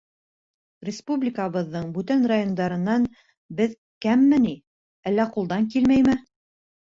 Республикабыҙҙың 0.87 1.91
бүтән 1.97 2.25
райондарынан 2.31 3.05
беҙ 3.61 3.77
кәмме 4.07 4.41
ни, 4.47 4.55
әллә 5.13 5.29
ҡулдан 5.37 5.69
килмәйме? 5.77 6.19